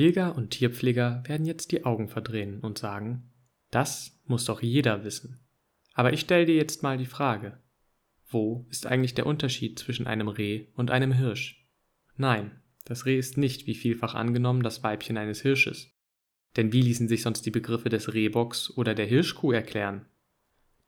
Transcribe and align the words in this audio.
Jäger 0.00 0.34
und 0.34 0.50
Tierpfleger 0.50 1.22
werden 1.26 1.44
jetzt 1.44 1.72
die 1.72 1.84
Augen 1.84 2.08
verdrehen 2.08 2.60
und 2.60 2.78
sagen, 2.78 3.30
das 3.70 4.18
muss 4.24 4.46
doch 4.46 4.62
jeder 4.62 5.04
wissen. 5.04 5.40
Aber 5.92 6.14
ich 6.14 6.20
stelle 6.20 6.46
dir 6.46 6.54
jetzt 6.54 6.82
mal 6.82 6.96
die 6.96 7.04
Frage, 7.04 7.60
wo 8.26 8.66
ist 8.70 8.86
eigentlich 8.86 9.14
der 9.14 9.26
Unterschied 9.26 9.78
zwischen 9.78 10.06
einem 10.06 10.28
Reh 10.28 10.68
und 10.74 10.90
einem 10.90 11.12
Hirsch? 11.12 11.68
Nein, 12.16 12.62
das 12.86 13.04
Reh 13.04 13.18
ist 13.18 13.36
nicht, 13.36 13.66
wie 13.66 13.74
vielfach 13.74 14.14
angenommen, 14.14 14.62
das 14.62 14.82
Weibchen 14.82 15.18
eines 15.18 15.42
Hirsches. 15.42 15.90
Denn 16.56 16.72
wie 16.72 16.80
ließen 16.80 17.06
sich 17.06 17.20
sonst 17.20 17.42
die 17.42 17.50
Begriffe 17.50 17.90
des 17.90 18.14
Rehbocks 18.14 18.70
oder 18.70 18.94
der 18.94 19.06
Hirschkuh 19.06 19.52
erklären? 19.52 20.06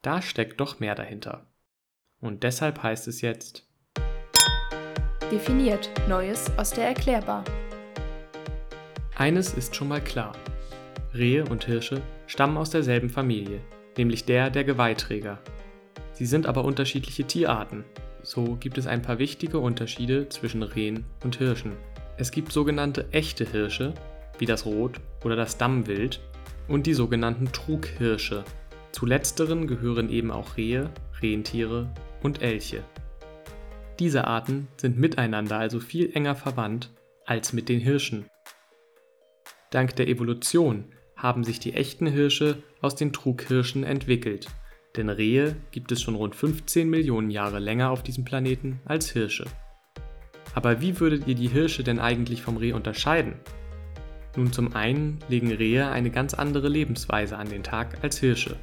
Da 0.01 0.23
steckt 0.23 0.59
doch 0.59 0.81
mehr 0.81 0.95
dahinter. 0.95 1.53
Und 2.19 2.45
deshalb 2.45 2.83
heißt 2.83 3.09
es 3.09 3.21
jetzt 3.21 3.69
Definiert 5.31 5.91
Neues 6.09 6.51
aus 6.57 6.71
der 6.71 6.87
Erklärbar. 6.87 7.45
Eines 9.17 9.53
ist 9.55 9.77
schon 9.77 9.89
mal 9.89 10.01
klar. 10.01 10.33
Rehe 11.15 11.45
und 11.45 11.65
Hirsche 11.65 12.01
stammen 12.27 12.57
aus 12.57 12.71
derselben 12.71 13.11
Familie, 13.11 13.61
nämlich 13.99 14.25
der 14.25 14.49
der 14.49 14.65
Geweihträger. 14.65 15.39
Sie 16.13 16.27
sind 16.27 16.47
aber 16.47 16.65
unterschiedliche 16.65 17.25
Tierarten. 17.25 17.85
So 18.23 18.57
gibt 18.59 18.79
es 18.79 18.87
ein 18.87 19.03
paar 19.03 19.19
wichtige 19.19 19.59
Unterschiede 19.59 20.29
zwischen 20.29 20.63
Rehen 20.63 21.05
und 21.25 21.37
Hirschen. 21.37 21.73
Es 22.17 22.31
gibt 22.31 22.53
sogenannte 22.53 23.07
echte 23.11 23.45
Hirsche, 23.45 23.95
wie 24.39 24.47
das 24.47 24.65
Rot- 24.65 25.01
oder 25.25 25.37
das 25.37 25.59
Dammwild, 25.59 26.21
und 26.69 26.87
die 26.87 26.95
sogenannten 26.95 27.51
Trughirsche. 27.53 28.45
Zu 28.93 29.07
letzteren 29.07 29.67
gehören 29.67 30.09
eben 30.09 30.31
auch 30.31 30.57
Rehe, 30.57 30.91
Rentiere 31.21 31.91
und 32.23 32.41
Elche. 32.41 32.83
Diese 33.99 34.27
Arten 34.27 34.69
sind 34.77 34.99
miteinander 34.99 35.59
also 35.59 35.81
viel 35.81 36.11
enger 36.15 36.35
verwandt 36.35 36.91
als 37.27 37.53
mit 37.53 37.69
den 37.69 37.81
Hirschen. 37.81 38.27
Dank 39.73 39.97
der 39.97 40.07
Evolution 40.07 40.85
haben 41.17 41.45
sich 41.45 41.59
die 41.59 41.73
echten 41.73 42.07
Hirsche 42.07 42.63
aus 42.83 42.95
den 42.95 43.11
Trughirschen 43.11 43.85
entwickelt, 43.85 44.49
denn 44.97 45.09
Rehe 45.09 45.57
gibt 45.71 45.91
es 45.93 46.03
schon 46.03 46.15
rund 46.15 46.37
15 46.37 46.91
Millionen 46.91 47.31
Jahre 47.31 47.59
länger 47.59 47.91
auf 47.91 48.03
diesem 48.03 48.27
Planeten 48.27 48.81
als 48.85 49.11
Hirsche. 49.11 49.47
Aber 50.55 50.83
wie 50.83 51.01
würdet 51.01 51.27
ihr 51.27 51.35
die 51.35 51.49
Hirsche 51.49 51.83
denn 51.85 52.01
eigentlich 52.01 52.43
vom 52.43 52.59
Reh 52.59 52.75
unterscheiden? 52.75 53.33
Nun 54.37 54.53
zum 54.53 54.77
einen 54.77 55.21
legen 55.31 55.51
Rehe 55.51 55.91
eine 55.91 56.11
ganz 56.11 56.35
andere 56.35 56.69
Lebensweise 56.69 57.39
an 57.39 57.49
den 57.49 57.63
Tag 57.63 57.97
als 58.03 58.19
Hirsche. 58.19 58.57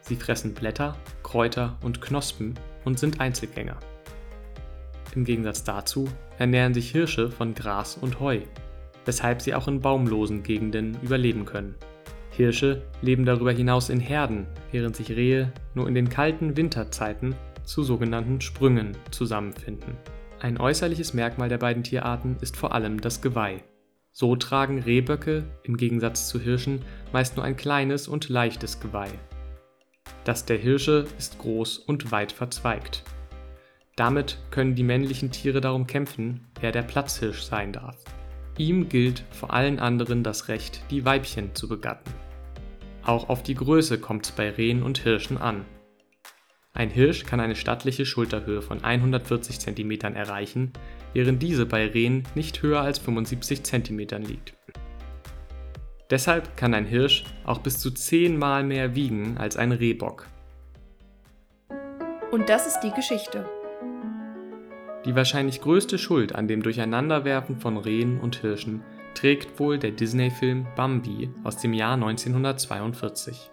Sie 0.00 0.16
fressen 0.16 0.54
Blätter, 0.54 0.96
Kräuter 1.22 1.78
und 1.82 2.00
Knospen 2.00 2.54
und 2.86 2.98
sind 2.98 3.20
Einzelgänger. 3.20 3.76
Im 5.14 5.26
Gegensatz 5.26 5.62
dazu 5.62 6.08
ernähren 6.38 6.72
sich 6.72 6.90
Hirsche 6.90 7.30
von 7.30 7.54
Gras 7.54 7.98
und 7.98 8.18
Heu, 8.18 8.40
weshalb 9.04 9.42
sie 9.42 9.54
auch 9.54 9.68
in 9.68 9.80
baumlosen 9.80 10.42
Gegenden 10.42 10.96
überleben 11.02 11.44
können. 11.44 11.74
Hirsche 12.30 12.82
leben 13.02 13.24
darüber 13.24 13.52
hinaus 13.52 13.90
in 13.90 14.00
Herden, 14.00 14.46
während 14.70 14.96
sich 14.96 15.10
Rehe 15.10 15.52
nur 15.74 15.86
in 15.86 15.94
den 15.94 16.08
kalten 16.08 16.56
Winterzeiten 16.56 17.34
zu 17.64 17.82
sogenannten 17.82 18.40
Sprüngen 18.40 18.96
zusammenfinden. 19.10 19.96
Ein 20.40 20.58
äußerliches 20.58 21.14
Merkmal 21.14 21.48
der 21.48 21.58
beiden 21.58 21.84
Tierarten 21.84 22.36
ist 22.40 22.56
vor 22.56 22.74
allem 22.74 23.00
das 23.00 23.20
Geweih. 23.20 23.62
So 24.10 24.34
tragen 24.36 24.80
Rehböcke 24.80 25.44
im 25.62 25.76
Gegensatz 25.76 26.28
zu 26.28 26.40
Hirschen 26.40 26.82
meist 27.12 27.36
nur 27.36 27.44
ein 27.44 27.56
kleines 27.56 28.08
und 28.08 28.28
leichtes 28.28 28.80
Geweih. 28.80 29.12
Das 30.24 30.44
der 30.44 30.58
Hirsche 30.58 31.06
ist 31.18 31.38
groß 31.38 31.78
und 31.78 32.12
weit 32.12 32.32
verzweigt. 32.32 33.04
Damit 33.96 34.38
können 34.50 34.74
die 34.74 34.82
männlichen 34.82 35.30
Tiere 35.30 35.60
darum 35.60 35.86
kämpfen, 35.86 36.46
wer 36.60 36.72
der 36.72 36.82
Platzhirsch 36.82 37.42
sein 37.42 37.72
darf. 37.72 37.96
Ihm 38.58 38.88
gilt 38.88 39.24
vor 39.30 39.52
allen 39.52 39.78
anderen 39.78 40.22
das 40.22 40.48
Recht, 40.48 40.82
die 40.90 41.04
Weibchen 41.04 41.54
zu 41.54 41.68
begatten. 41.68 42.10
Auch 43.04 43.28
auf 43.28 43.42
die 43.42 43.54
Größe 43.54 43.98
kommt 43.98 44.26
es 44.26 44.32
bei 44.32 44.50
Rehen 44.50 44.82
und 44.82 44.98
Hirschen 44.98 45.38
an. 45.38 45.64
Ein 46.74 46.90
Hirsch 46.90 47.24
kann 47.24 47.40
eine 47.40 47.56
stattliche 47.56 48.06
Schulterhöhe 48.06 48.62
von 48.62 48.84
140 48.84 49.58
cm 49.58 50.14
erreichen, 50.14 50.72
während 51.12 51.42
diese 51.42 51.66
bei 51.66 51.86
Rehen 51.86 52.24
nicht 52.34 52.62
höher 52.62 52.80
als 52.80 52.98
75 52.98 53.62
cm 53.62 53.98
liegt. 54.22 54.54
Deshalb 56.10 56.56
kann 56.56 56.74
ein 56.74 56.86
Hirsch 56.86 57.24
auch 57.44 57.58
bis 57.58 57.78
zu 57.78 57.90
10 57.90 58.38
Mal 58.38 58.64
mehr 58.64 58.94
wiegen 58.94 59.38
als 59.38 59.56
ein 59.56 59.72
Rehbock. 59.72 60.26
Und 62.30 62.48
das 62.48 62.66
ist 62.66 62.80
die 62.80 62.92
Geschichte. 62.92 63.46
Die 65.04 65.16
wahrscheinlich 65.16 65.60
größte 65.60 65.98
Schuld 65.98 66.34
an 66.34 66.46
dem 66.46 66.62
Durcheinanderwerfen 66.62 67.56
von 67.56 67.76
Rehen 67.76 68.20
und 68.20 68.36
Hirschen 68.36 68.82
trägt 69.14 69.58
wohl 69.58 69.78
der 69.78 69.90
Disney-Film 69.90 70.66
Bambi 70.76 71.30
aus 71.42 71.56
dem 71.58 71.72
Jahr 71.72 71.94
1942. 71.94 73.50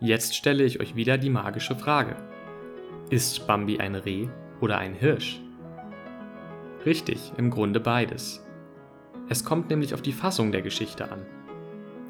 Jetzt 0.00 0.34
stelle 0.34 0.64
ich 0.64 0.80
euch 0.80 0.94
wieder 0.96 1.18
die 1.18 1.30
magische 1.30 1.76
Frage. 1.76 2.16
Ist 3.10 3.46
Bambi 3.46 3.78
ein 3.78 3.94
Reh 3.94 4.28
oder 4.60 4.78
ein 4.78 4.94
Hirsch? 4.94 5.40
Richtig, 6.84 7.32
im 7.36 7.50
Grunde 7.50 7.80
beides. 7.80 8.44
Es 9.28 9.44
kommt 9.44 9.70
nämlich 9.70 9.94
auf 9.94 10.02
die 10.02 10.12
Fassung 10.12 10.52
der 10.52 10.62
Geschichte 10.62 11.10
an. 11.10 11.26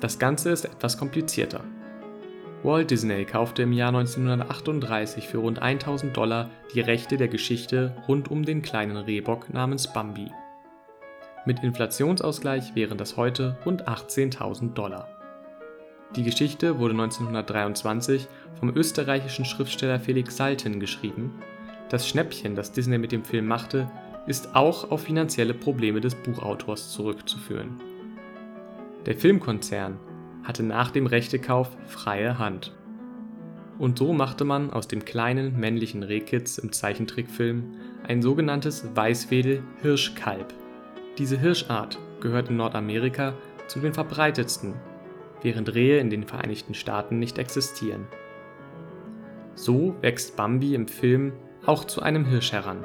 Das 0.01 0.19
Ganze 0.19 0.51
ist 0.51 0.65
etwas 0.65 0.99
komplizierter. 0.99 1.65
Walt 2.63 2.91
Disney 2.91 3.25
kaufte 3.25 3.63
im 3.63 3.73
Jahr 3.73 3.89
1938 3.89 5.27
für 5.27 5.39
rund 5.39 5.63
1000 5.63 6.15
Dollar 6.15 6.51
die 6.75 6.81
Rechte 6.81 7.17
der 7.17 7.29
Geschichte 7.29 7.97
rund 8.07 8.31
um 8.31 8.45
den 8.45 8.61
kleinen 8.61 8.99
Rehbock 8.99 9.51
namens 9.51 9.91
Bambi. 9.91 10.31
Mit 11.47 11.63
Inflationsausgleich 11.63 12.75
wären 12.75 12.99
das 12.99 13.17
heute 13.17 13.57
rund 13.65 13.89
18.000 13.89 14.75
Dollar. 14.75 15.09
Die 16.17 16.23
Geschichte 16.23 16.79
wurde 16.79 16.93
1923 16.93 18.29
vom 18.59 18.77
österreichischen 18.77 19.47
Schriftsteller 19.47 19.99
Felix 19.99 20.37
Salten 20.37 20.81
geschrieben. 20.81 21.41
Das 21.89 22.07
Schnäppchen, 22.07 22.57
das 22.57 22.73
Disney 22.73 22.99
mit 22.99 23.13
dem 23.13 23.25
Film 23.25 23.47
machte, 23.47 23.91
ist 24.27 24.55
auch 24.55 24.91
auf 24.91 25.01
finanzielle 25.01 25.55
Probleme 25.55 26.03
des 26.03 26.15
Buchautors 26.15 26.91
zurückzuführen. 26.91 27.81
Der 29.07 29.17
Filmkonzern 29.17 29.99
hatte 30.51 30.65
nach 30.65 30.91
dem 30.91 31.07
Rechtekauf 31.07 31.69
freie 31.87 32.41
Hand. 32.41 32.73
Und 33.79 33.99
so 33.99 34.13
machte 34.13 34.45
man 34.45 34.73
aus 34.73 34.89
dem 34.89 35.05
kleinen 35.05 35.61
männlichen 35.61 36.03
Rehkitz 36.03 36.59
im 36.59 36.73
Zeichentrickfilm 36.73 37.77
ein 38.03 38.21
sogenanntes 38.21 38.85
Weißwedel-Hirschkalb. 38.97 40.53
Diese 41.19 41.39
Hirschart 41.39 42.01
gehört 42.21 42.49
in 42.49 42.57
Nordamerika 42.57 43.35
zu 43.69 43.79
den 43.79 43.95
verbreitetsten, 43.95 44.75
während 45.41 45.73
Rehe 45.73 46.01
in 46.01 46.11
den 46.11 46.25
Vereinigten 46.25 46.75
Staaten 46.75 47.21
nicht 47.21 47.39
existieren. 47.39 48.09
So 49.55 49.95
wächst 50.01 50.35
Bambi 50.35 50.75
im 50.75 50.89
Film 50.89 51.33
auch 51.65 51.85
zu 51.85 52.03
einem 52.03 52.25
Hirsch 52.25 52.51
heran. 52.51 52.85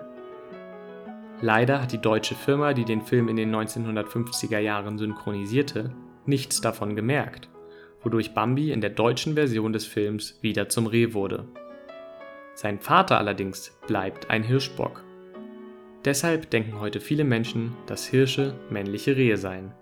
Leider 1.42 1.82
hat 1.82 1.94
die 1.94 1.98
deutsche 1.98 2.36
Firma, 2.36 2.74
die 2.74 2.86
den 2.86 3.02
Film 3.02 3.28
in 3.28 3.38
den 3.38 3.54
1950er 3.56 4.60
Jahren 4.60 5.00
synchronisierte, 5.00 5.96
nichts 6.28 6.62
davon 6.62 6.96
gemerkt, 6.96 7.50
wodurch 8.06 8.34
Bambi 8.34 8.72
in 8.72 8.80
der 8.80 8.92
deutschen 8.92 9.34
Version 9.34 9.74
des 9.74 9.86
Films 9.86 10.38
wieder 10.42 10.70
zum 10.70 10.88
Reh 10.88 11.14
wurde. 11.14 11.46
Sein 12.54 12.80
Vater 12.80 13.18
allerdings 13.18 13.78
bleibt 13.88 14.30
ein 14.30 14.44
Hirschbock. 14.44 15.04
Deshalb 16.06 16.52
denken 16.52 16.80
heute 16.80 17.02
viele 17.02 17.24
Menschen, 17.24 17.76
dass 17.88 18.06
Hirsche 18.06 18.54
männliche 18.70 19.18
Rehe 19.18 19.38
seien. 19.38 19.74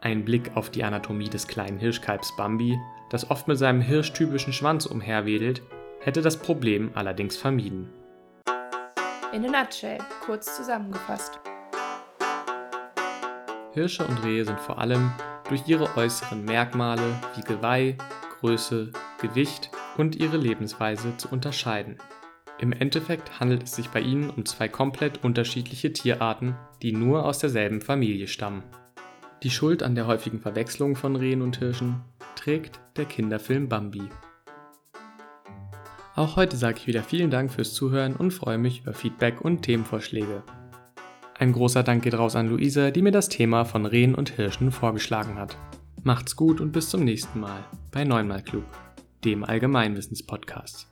Ein 0.00 0.24
Blick 0.24 0.52
auf 0.54 0.70
die 0.70 0.84
Anatomie 0.84 1.28
des 1.28 1.48
kleinen 1.48 1.78
Hirschkalbs 1.78 2.36
Bambi, 2.36 2.78
das 3.10 3.28
oft 3.30 3.48
mit 3.48 3.58
seinem 3.58 3.80
hirschtypischen 3.80 4.52
Schwanz 4.52 4.86
umherwedelt, 4.86 5.60
hätte 6.00 6.22
das 6.22 6.36
Problem 6.36 6.92
allerdings 6.94 7.36
vermieden. 7.36 7.90
In 9.32 9.44
a 9.44 9.62
nutshell, 9.62 9.98
kurz 10.24 10.56
zusammengefasst. 10.56 11.40
Hirsche 13.72 14.06
und 14.06 14.24
Rehe 14.24 14.44
sind 14.44 14.60
vor 14.60 14.78
allem 14.78 15.12
durch 15.48 15.66
ihre 15.66 15.96
äußeren 15.96 16.44
Merkmale 16.44 17.18
wie 17.36 17.42
Geweih, 17.42 17.96
Größe, 18.40 18.92
Gewicht 19.20 19.70
und 19.96 20.16
ihre 20.16 20.36
Lebensweise 20.36 21.16
zu 21.16 21.28
unterscheiden. 21.28 21.96
Im 22.58 22.72
Endeffekt 22.72 23.38
handelt 23.38 23.62
es 23.62 23.76
sich 23.76 23.88
bei 23.90 24.00
ihnen 24.00 24.30
um 24.30 24.44
zwei 24.44 24.68
komplett 24.68 25.24
unterschiedliche 25.24 25.92
Tierarten, 25.92 26.56
die 26.82 26.92
nur 26.92 27.24
aus 27.24 27.38
derselben 27.38 27.80
Familie 27.80 28.26
stammen. 28.26 28.62
Die 29.44 29.50
Schuld 29.50 29.84
an 29.84 29.94
der 29.94 30.08
häufigen 30.08 30.40
Verwechslung 30.40 30.96
von 30.96 31.14
Rehen 31.14 31.42
und 31.42 31.58
Hirschen 31.58 32.00
trägt 32.34 32.80
der 32.96 33.04
Kinderfilm 33.04 33.68
Bambi. 33.68 34.08
Auch 36.16 36.34
heute 36.34 36.56
sage 36.56 36.78
ich 36.78 36.88
wieder 36.88 37.04
vielen 37.04 37.30
Dank 37.30 37.52
fürs 37.52 37.74
Zuhören 37.74 38.16
und 38.16 38.32
freue 38.32 38.58
mich 38.58 38.80
über 38.80 38.92
Feedback 38.92 39.40
und 39.40 39.62
Themenvorschläge. 39.62 40.42
Ein 41.40 41.52
großer 41.52 41.84
Dank 41.84 42.02
geht 42.02 42.14
raus 42.14 42.34
an 42.34 42.48
Luisa, 42.48 42.90
die 42.90 43.00
mir 43.00 43.12
das 43.12 43.28
Thema 43.28 43.64
von 43.64 43.86
Rehen 43.86 44.16
und 44.16 44.30
Hirschen 44.30 44.72
vorgeschlagen 44.72 45.36
hat. 45.36 45.56
Macht's 46.02 46.34
gut 46.34 46.60
und 46.60 46.72
bis 46.72 46.90
zum 46.90 47.04
nächsten 47.04 47.38
Mal 47.38 47.64
bei 47.92 48.02
Neunmal 48.02 48.42
Klug, 48.42 48.64
dem 49.24 49.44
Allgemeinwissenspodcast. 49.44 50.88